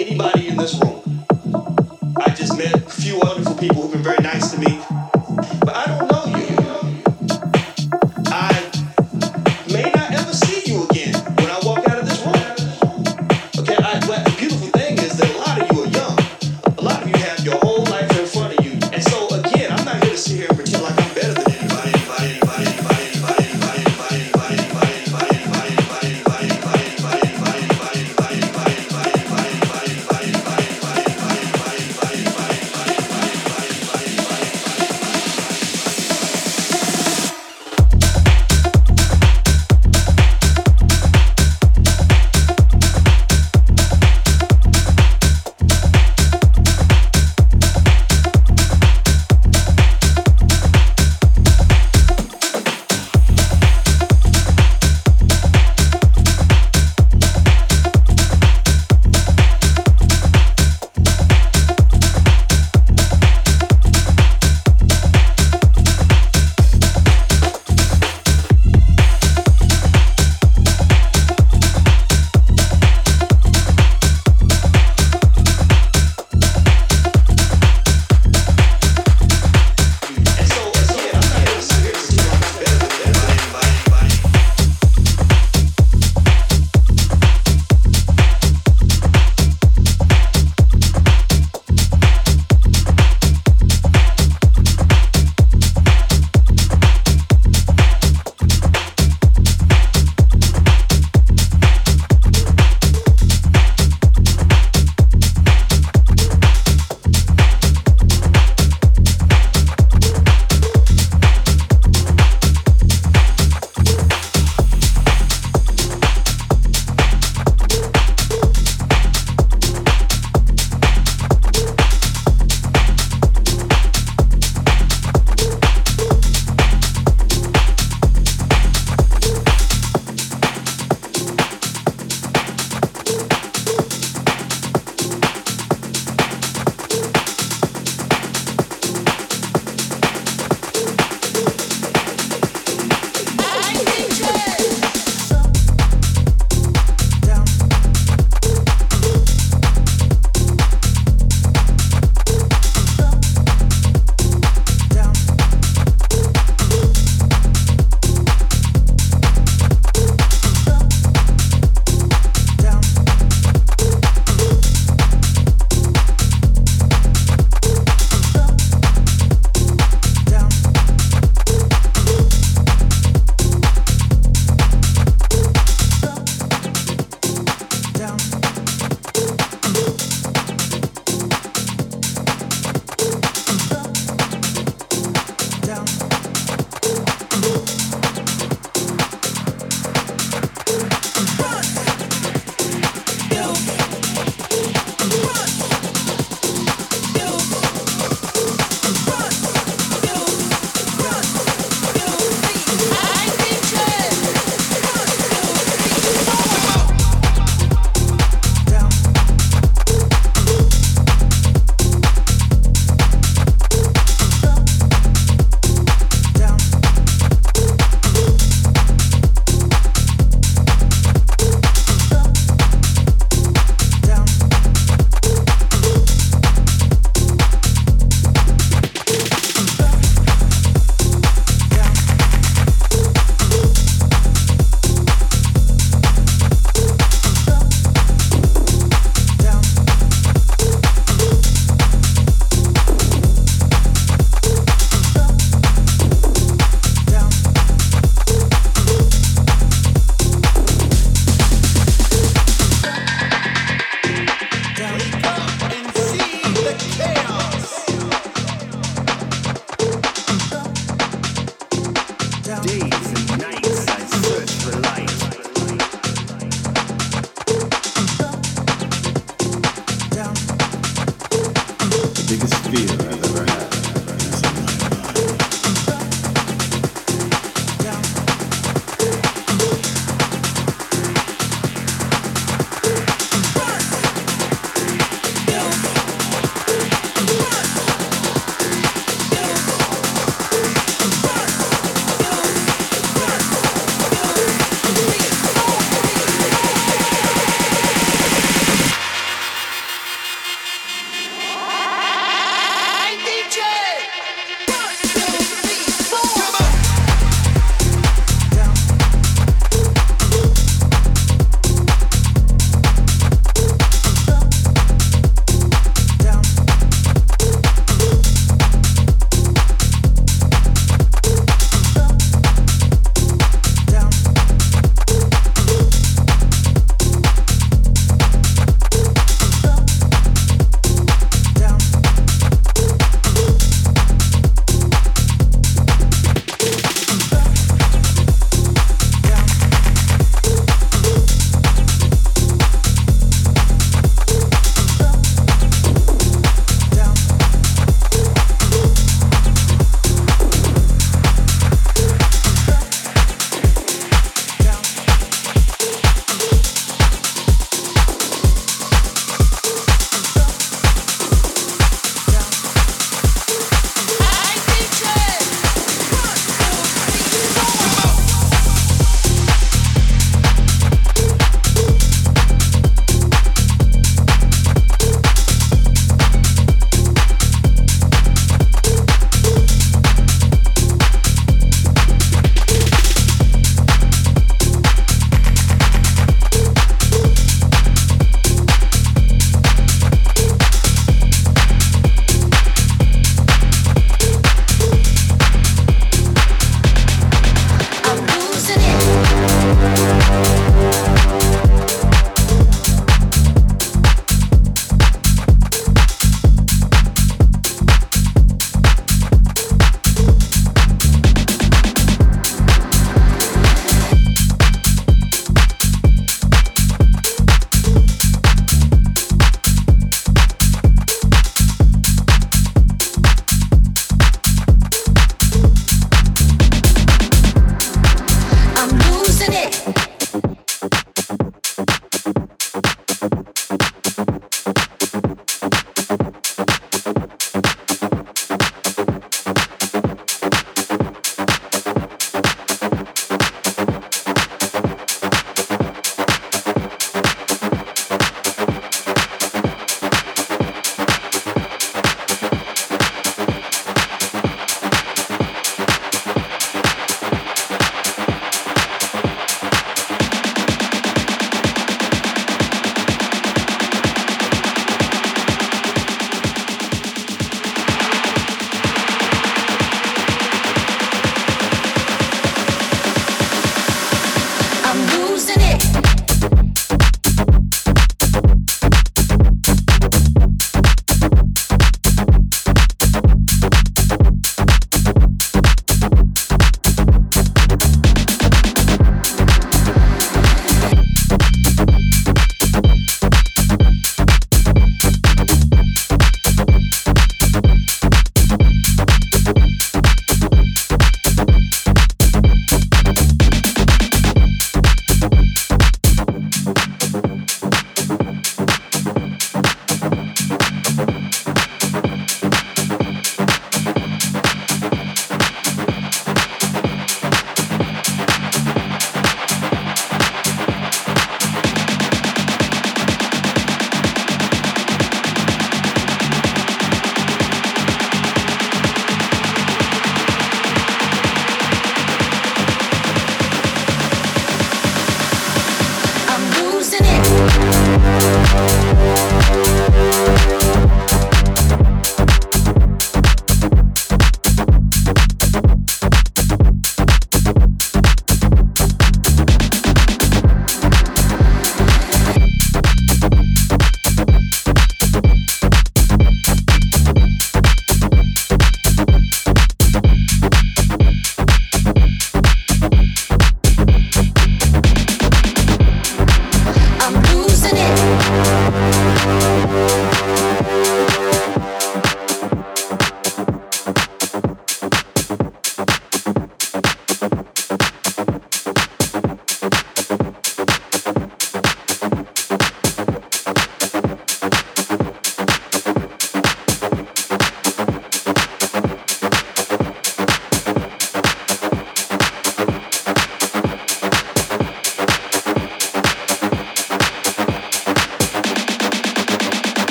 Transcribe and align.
anybody, 0.00 0.33